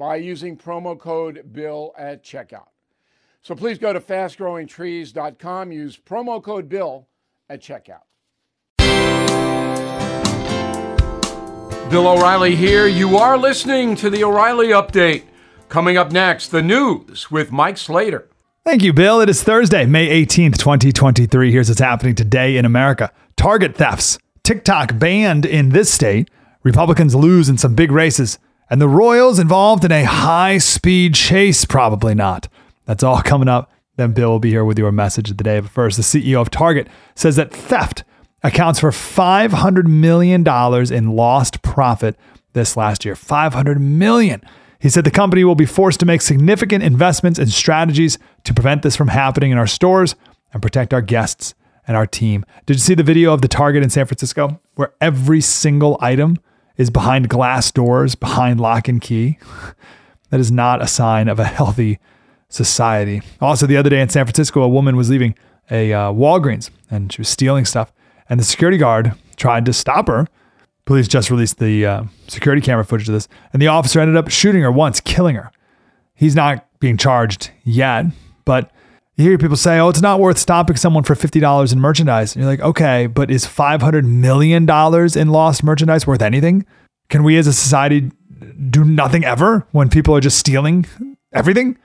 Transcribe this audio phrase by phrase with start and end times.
[0.00, 2.68] by using promo code BILL at checkout.
[3.42, 7.06] So please go to fastgrowingtrees.com, use promo code BILL
[7.50, 8.00] at checkout.
[11.90, 12.86] Bill O'Reilly here.
[12.86, 15.24] You are listening to the O'Reilly Update.
[15.68, 18.26] Coming up next, the news with Mike Slater.
[18.64, 19.20] Thank you, Bill.
[19.20, 21.52] It is Thursday, May 18th, 2023.
[21.52, 26.30] Here's what's happening today in America Target thefts, TikTok banned in this state,
[26.62, 28.38] Republicans lose in some big races.
[28.70, 31.64] And the Royals involved in a high speed chase?
[31.64, 32.48] Probably not.
[32.86, 33.72] That's all coming up.
[33.96, 35.58] Then Bill will be here with your message of the day.
[35.58, 38.04] But first, the CEO of Target says that theft
[38.44, 40.46] accounts for $500 million
[40.92, 42.16] in lost profit
[42.52, 43.16] this last year.
[43.16, 44.40] 500 million.
[44.78, 48.82] He said the company will be forced to make significant investments and strategies to prevent
[48.82, 50.14] this from happening in our stores
[50.52, 51.54] and protect our guests
[51.86, 52.44] and our team.
[52.66, 56.38] Did you see the video of the Target in San Francisco where every single item
[56.80, 59.38] is behind glass doors, behind lock and key.
[60.30, 61.98] That is not a sign of a healthy
[62.48, 63.20] society.
[63.38, 65.34] Also, the other day in San Francisco, a woman was leaving
[65.70, 67.92] a uh, Walgreens and she was stealing stuff,
[68.30, 70.26] and the security guard tried to stop her.
[70.86, 74.30] Police just released the uh, security camera footage of this, and the officer ended up
[74.30, 75.52] shooting her once, killing her.
[76.14, 78.06] He's not being charged yet,
[78.46, 78.72] but
[79.20, 82.34] you hear people say, oh, it's not worth stopping someone for $50 in merchandise.
[82.34, 84.68] And you're like, okay, but is $500 million
[85.18, 86.64] in lost merchandise worth anything?
[87.08, 88.10] Can we as a society
[88.70, 90.86] do nothing ever when people are just stealing
[91.32, 91.76] everything?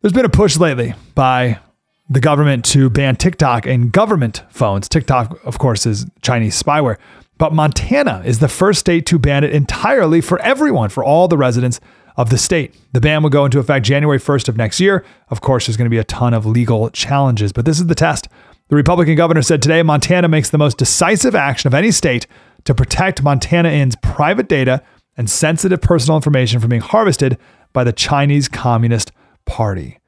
[0.00, 1.60] There's been a push lately by
[2.08, 4.88] the government to ban TikTok in government phones.
[4.88, 6.98] TikTok, of course, is Chinese spyware.
[7.38, 11.38] But Montana is the first state to ban it entirely for everyone, for all the
[11.38, 11.80] residents
[12.16, 12.74] of the state.
[12.92, 15.04] The ban will go into effect January 1st of next year.
[15.28, 17.94] Of course, there's going to be a ton of legal challenges, but this is the
[17.94, 18.28] test.
[18.68, 22.26] The Republican governor said today Montana makes the most decisive action of any state
[22.64, 24.82] to protect Montanans' private data
[25.16, 27.38] and sensitive personal information from being harvested
[27.72, 29.12] by the Chinese Communist
[29.44, 29.98] Party.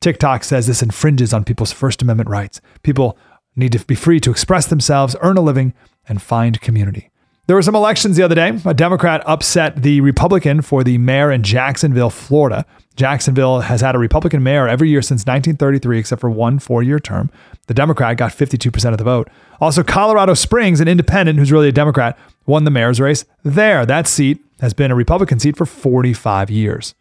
[0.00, 2.60] TikTok says this infringes on people's First Amendment rights.
[2.82, 3.18] People
[3.56, 5.74] need to be free to express themselves, earn a living,
[6.08, 7.10] and find community.
[7.48, 8.60] There were some elections the other day.
[8.66, 12.66] A Democrat upset the Republican for the mayor in Jacksonville, Florida.
[12.94, 17.00] Jacksonville has had a Republican mayor every year since 1933, except for one four year
[17.00, 17.30] term.
[17.66, 19.30] The Democrat got 52% of the vote.
[19.62, 23.86] Also, Colorado Springs, an independent who's really a Democrat, won the mayor's race there.
[23.86, 26.94] That seat has been a Republican seat for 45 years.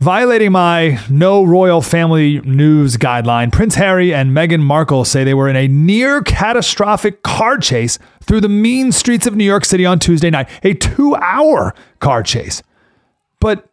[0.00, 5.48] Violating my no royal family news guideline, Prince Harry and Meghan Markle say they were
[5.48, 10.00] in a near catastrophic car chase through the mean streets of New York City on
[10.00, 12.60] Tuesday night, a two hour car chase.
[13.38, 13.68] But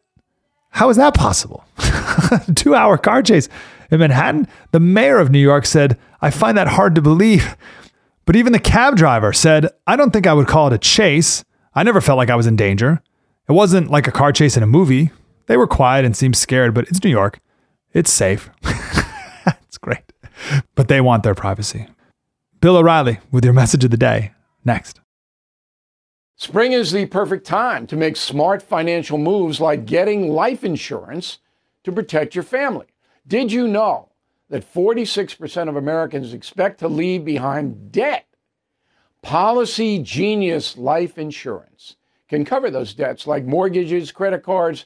[0.70, 1.66] how is that possible?
[2.56, 3.50] two hour car chase
[3.90, 4.48] in Manhattan?
[4.74, 7.58] The mayor of New York said, I find that hard to believe.
[8.26, 11.44] But even the cab driver said, I don't think I would call it a chase.
[11.74, 13.02] I never felt like I was in danger.
[13.50, 15.10] It wasn't like a car chase in a movie.
[15.51, 17.41] They were quiet and seemed scared, but it's New York.
[17.91, 18.50] It's safe.
[18.63, 20.13] it's great.
[20.75, 21.88] But they want their privacy.
[22.62, 24.31] Bill O'Reilly with your message of the day
[24.63, 25.01] next.
[26.38, 31.39] Spring is the perfect time to make smart financial moves like getting life insurance
[31.83, 32.88] to protect your family.
[33.27, 34.07] Did you know
[34.47, 38.25] that 46% of Americans expect to leave behind debt?
[39.21, 41.97] Policygenius Life Insurance
[42.30, 44.86] can cover those debts like mortgages, credit cards,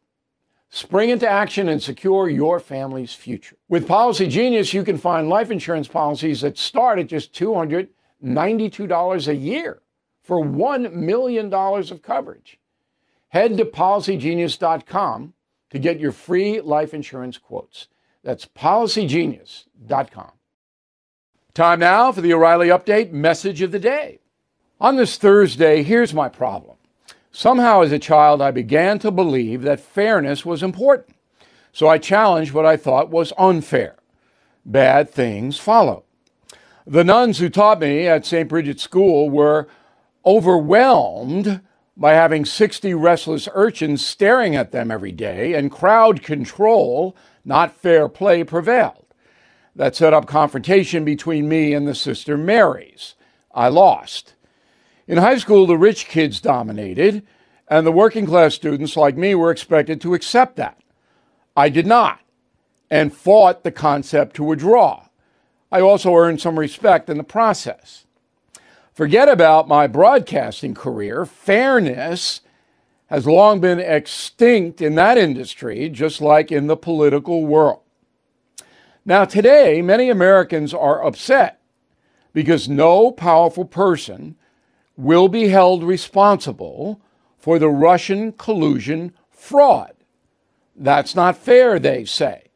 [0.73, 3.57] Spring into action and secure your family's future.
[3.67, 9.81] With Policygenius, you can find life insurance policies that start at just $292 a year
[10.23, 12.57] for $1 million of coverage.
[13.27, 15.33] Head to policygenius.com
[15.71, 17.89] to get your free life insurance quotes.
[18.23, 20.31] That's policygenius.com.
[21.53, 24.19] Time now for the O'Reilly Update message of the day.
[24.79, 26.77] On this Thursday, here's my problem.
[27.31, 31.15] Somehow, as a child, I began to believe that fairness was important.
[31.71, 33.95] So I challenged what I thought was unfair.
[34.65, 36.03] Bad things follow.
[36.85, 38.49] The nuns who taught me at St.
[38.49, 39.67] Brigid's School were
[40.25, 41.61] overwhelmed
[41.95, 48.09] by having 60 restless urchins staring at them every day, and crowd control, not fair
[48.09, 49.05] play, prevailed.
[49.75, 53.15] That set up confrontation between me and the Sister Marys.
[53.53, 54.35] I lost.
[55.07, 57.25] In high school, the rich kids dominated,
[57.67, 60.77] and the working class students like me were expected to accept that.
[61.55, 62.19] I did not,
[62.89, 65.07] and fought the concept to a draw.
[65.71, 68.05] I also earned some respect in the process.
[68.93, 71.25] Forget about my broadcasting career.
[71.25, 72.41] Fairness
[73.07, 77.81] has long been extinct in that industry, just like in the political world.
[79.05, 81.59] Now, today, many Americans are upset
[82.33, 84.35] because no powerful person
[85.01, 87.01] will be held responsible
[87.37, 89.93] for the Russian collusion fraud.
[90.75, 92.51] That's not fair, they say.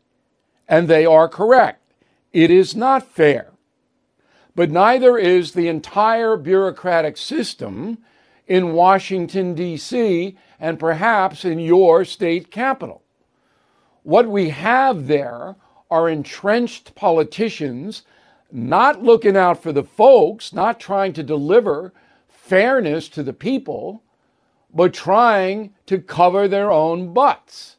[0.68, 1.82] And they are correct.
[2.32, 3.52] It is not fair.
[4.56, 7.98] But neither is the entire bureaucratic system
[8.48, 13.02] in Washington, D.C., and perhaps in your state capital.
[14.04, 15.56] What we have there
[15.90, 18.04] are entrenched politicians
[18.52, 21.92] not looking out for the folks, not trying to deliver
[22.46, 24.04] fairness to the people,
[24.74, 27.78] but trying to cover their own butts.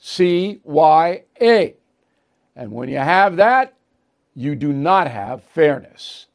[0.00, 1.74] CYA.
[2.56, 3.74] And when you have that,
[4.34, 6.26] you do not have fairness.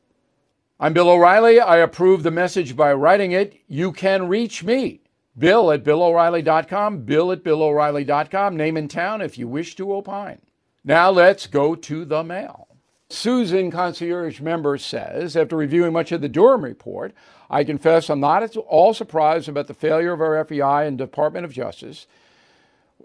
[0.80, 1.60] I'm Bill O'Reilly.
[1.60, 3.60] I approve the message by writing it.
[3.68, 5.02] You can reach me,
[5.38, 10.42] Bill at BillO'Reilly.com, Bill at BillO'Reilly.com, name and town if you wish to opine.
[10.84, 12.67] Now let's go to the mail.
[13.10, 17.14] Susan, concierge member, says After reviewing much of the Durham report,
[17.50, 21.46] I confess I'm not at all surprised about the failure of our FBI and Department
[21.46, 22.08] of Justice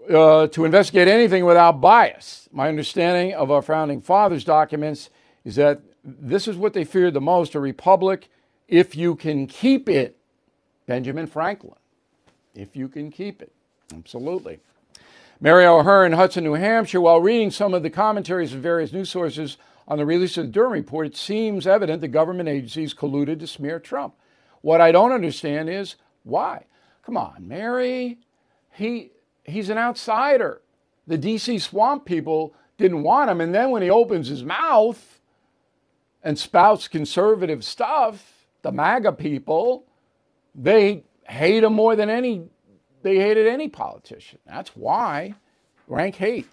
[0.09, 2.49] uh, to investigate anything without bias.
[2.51, 5.09] My understanding of our founding fathers' documents
[5.45, 8.29] is that this is what they feared the most a republic
[8.67, 10.17] if you can keep it.
[10.85, 11.75] Benjamin Franklin,
[12.53, 13.53] if you can keep it.
[13.95, 14.59] Absolutely.
[15.39, 19.57] Mary O'Hearn, Hudson, New Hampshire, while reading some of the commentaries of various news sources
[19.87, 23.47] on the release of the Durham report, it seems evident the government agencies colluded to
[23.47, 24.15] smear Trump.
[24.61, 26.65] What I don't understand is why.
[27.05, 28.19] Come on, Mary.
[28.71, 29.11] He
[29.43, 30.61] he's an outsider.
[31.05, 35.19] The DC swamp people didn't want him, and then when he opens his mouth
[36.23, 39.85] and spouts conservative stuff, the MAGA people,
[40.55, 42.47] they hate him more than any
[43.01, 44.39] they hated any politician.
[44.47, 45.35] That's why.
[45.87, 46.47] Rank hate.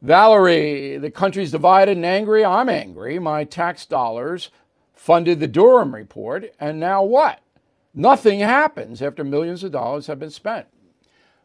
[0.00, 2.44] Valerie, the country's divided and angry.
[2.44, 3.18] I'm angry.
[3.18, 4.50] My tax dollars
[4.94, 7.40] funded the Durham report, and now what?
[7.94, 10.66] Nothing happens after millions of dollars have been spent.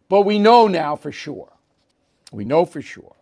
[0.08, 1.54] But we know now for sure.
[2.32, 3.16] We know for sure.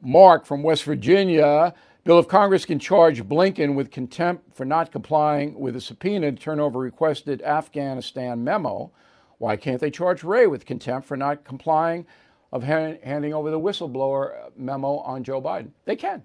[0.00, 1.74] Mark from West Virginia,
[2.04, 6.36] Bill of Congress can charge Blinken with contempt for not complying with a subpoena to
[6.36, 8.90] turn over requested Afghanistan memo,
[9.38, 12.06] why can't they charge Wray with contempt for not complying
[12.52, 15.70] of handing over the whistleblower memo on Joe Biden.
[15.84, 16.22] They can.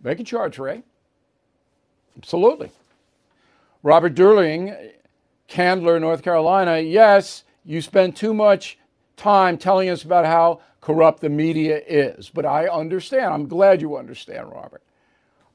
[0.00, 0.82] They can charge Wray.
[2.16, 2.70] Absolutely.
[3.82, 4.92] Robert Durling,
[5.48, 6.78] Candler, North Carolina.
[6.78, 8.78] Yes, you spend too much
[9.16, 13.32] time telling us about how corrupt the media is, but I understand.
[13.32, 14.82] I'm glad you understand, Robert.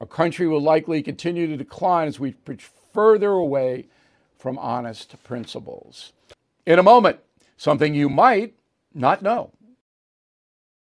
[0.00, 3.86] Our country will likely continue to decline as we push further away
[4.36, 6.12] from honest principles.
[6.66, 7.20] In a moment,
[7.56, 8.54] something you might
[8.94, 9.50] not know.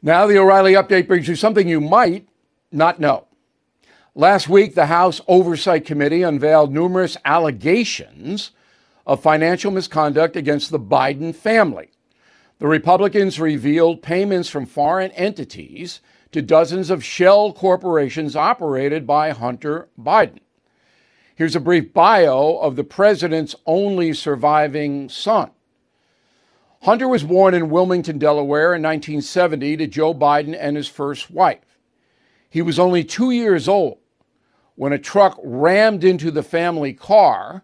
[0.00, 2.28] Now, the O'Reilly update brings you something you might
[2.70, 3.26] not know.
[4.14, 8.52] Last week, the House Oversight Committee unveiled numerous allegations
[9.06, 11.90] of financial misconduct against the Biden family.
[12.58, 16.00] The Republicans revealed payments from foreign entities
[16.32, 20.40] to dozens of shell corporations operated by Hunter Biden.
[21.34, 25.50] Here's a brief bio of the president's only surviving son.
[26.82, 31.78] Hunter was born in Wilmington, Delaware in 1970 to Joe Biden and his first wife.
[32.48, 33.98] He was only two years old
[34.76, 37.62] when a truck rammed into the family car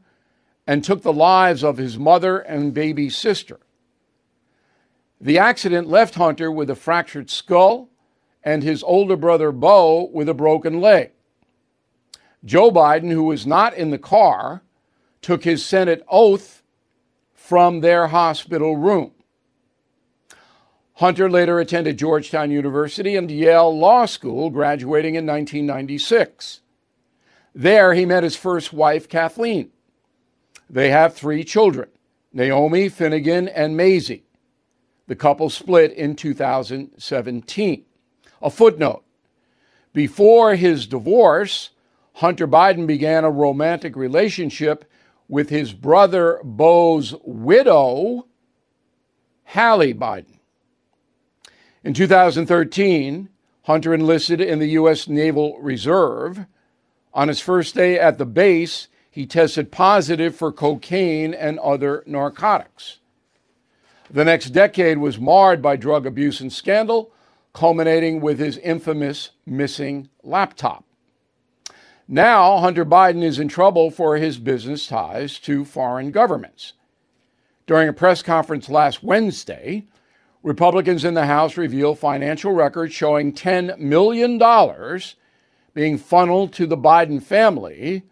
[0.66, 3.61] and took the lives of his mother and baby sister.
[5.21, 7.88] The accident left Hunter with a fractured skull
[8.42, 11.12] and his older brother Beau with a broken leg.
[12.44, 14.62] Joe Biden, who was not in the car,
[15.23, 16.63] took his Senate oath
[17.45, 19.13] from their hospital room.
[20.95, 26.61] Hunter later attended Georgetown University and Yale Law School, graduating in 1996.
[27.55, 29.69] There, he met his first wife, Kathleen.
[30.71, 31.91] They have three children
[32.33, 34.23] Naomi, Finnegan, and Maisy.
[35.07, 37.85] The couple split in 2017.
[38.41, 39.05] A footnote
[39.93, 41.73] before his divorce,
[42.15, 44.87] Hunter Biden began a romantic relationship
[45.28, 48.26] with his brother Beau's widow,
[49.45, 50.38] Hallie Biden.
[51.83, 53.28] In 2013,
[53.62, 55.09] Hunter enlisted in the U.S.
[55.09, 56.47] Naval Reserve.
[57.12, 62.99] On his first day at the base, he tested positive for cocaine and other narcotics.
[64.11, 67.12] The next decade was marred by drug abuse and scandal,
[67.52, 70.85] culminating with his infamous missing laptop.
[72.07, 76.75] Now, Hunter Biden is in trouble for his business ties to foreign governments.
[77.67, 79.87] During a press conference last Wednesday,
[80.43, 84.39] Republicans in the House revealed financial records showing $10 million
[85.73, 88.03] being funneled to the Biden family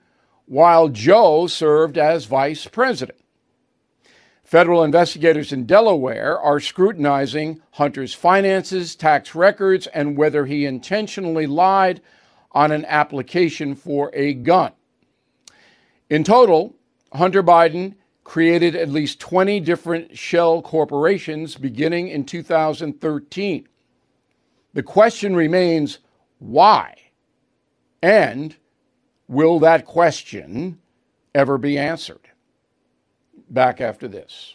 [0.46, 3.18] while Joe served as vice president.
[4.42, 12.00] Federal investigators in Delaware are scrutinizing Hunter's finances, tax records, and whether he intentionally lied
[12.52, 14.72] on an application for a gun.
[16.10, 16.74] In total,
[17.12, 17.94] Hunter Biden
[18.24, 23.68] created at least 20 different shell corporations beginning in 2013.
[24.74, 25.98] The question remains
[26.38, 26.96] why?
[28.02, 28.56] And
[29.28, 30.78] will that question
[31.34, 32.28] ever be answered?
[33.48, 34.54] Back after this.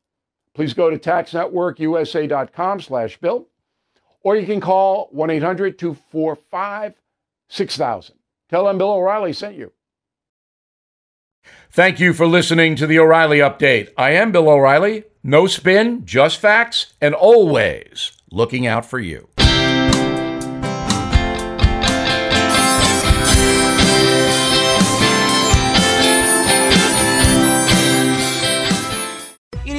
[0.53, 3.47] Please go to taxnetworkusa.com slash bill,
[4.23, 8.11] or you can call 1-800-245-6000.
[8.49, 9.71] Tell them Bill O'Reilly sent you.
[11.71, 13.89] Thank you for listening to the O'Reilly Update.
[13.97, 15.05] I am Bill O'Reilly.
[15.23, 19.29] No spin, just facts, and always looking out for you.